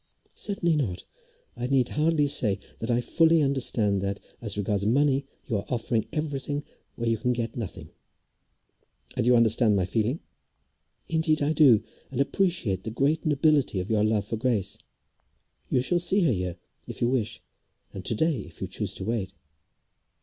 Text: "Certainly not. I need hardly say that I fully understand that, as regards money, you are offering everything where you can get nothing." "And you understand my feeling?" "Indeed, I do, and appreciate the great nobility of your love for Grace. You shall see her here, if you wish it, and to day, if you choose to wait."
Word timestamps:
"Certainly 0.33 0.77
not. 0.77 1.03
I 1.55 1.67
need 1.67 1.89
hardly 1.89 2.25
say 2.25 2.57
that 2.79 2.89
I 2.89 3.01
fully 3.01 3.43
understand 3.43 4.01
that, 4.01 4.19
as 4.41 4.57
regards 4.57 4.83
money, 4.83 5.27
you 5.45 5.57
are 5.57 5.65
offering 5.69 6.07
everything 6.11 6.63
where 6.95 7.07
you 7.07 7.19
can 7.19 7.33
get 7.33 7.55
nothing." 7.55 7.91
"And 9.15 9.27
you 9.27 9.35
understand 9.35 9.75
my 9.75 9.85
feeling?" 9.85 10.19
"Indeed, 11.07 11.43
I 11.43 11.53
do, 11.53 11.83
and 12.09 12.19
appreciate 12.19 12.83
the 12.83 12.89
great 12.89 13.27
nobility 13.27 13.79
of 13.79 13.91
your 13.91 14.03
love 14.03 14.25
for 14.25 14.37
Grace. 14.37 14.79
You 15.69 15.81
shall 15.81 15.99
see 15.99 16.21
her 16.21 16.33
here, 16.33 16.57
if 16.87 16.99
you 16.99 17.07
wish 17.07 17.35
it, 17.35 17.41
and 17.93 18.03
to 18.03 18.15
day, 18.15 18.39
if 18.39 18.59
you 18.59 18.65
choose 18.67 18.95
to 18.95 19.05
wait." 19.05 19.33